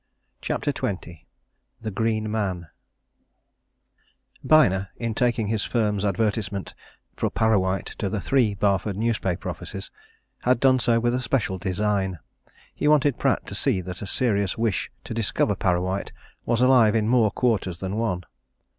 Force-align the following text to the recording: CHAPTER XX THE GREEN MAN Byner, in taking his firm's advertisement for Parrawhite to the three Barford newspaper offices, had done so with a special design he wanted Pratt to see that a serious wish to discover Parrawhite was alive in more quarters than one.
CHAPTER 0.41 0.73
XX 0.73 1.25
THE 1.79 1.91
GREEN 1.91 2.31
MAN 2.31 2.69
Byner, 4.43 4.89
in 4.97 5.13
taking 5.13 5.45
his 5.45 5.63
firm's 5.63 6.03
advertisement 6.03 6.73
for 7.15 7.29
Parrawhite 7.29 7.93
to 7.99 8.09
the 8.09 8.19
three 8.19 8.55
Barford 8.55 8.97
newspaper 8.97 9.47
offices, 9.47 9.91
had 10.39 10.59
done 10.59 10.79
so 10.79 10.99
with 10.99 11.13
a 11.13 11.19
special 11.19 11.59
design 11.59 12.17
he 12.73 12.87
wanted 12.87 13.19
Pratt 13.19 13.45
to 13.45 13.53
see 13.53 13.79
that 13.81 14.01
a 14.01 14.07
serious 14.07 14.57
wish 14.57 14.89
to 15.03 15.13
discover 15.13 15.53
Parrawhite 15.55 16.11
was 16.47 16.61
alive 16.61 16.95
in 16.95 17.07
more 17.07 17.29
quarters 17.29 17.77
than 17.77 17.95
one. 17.95 18.23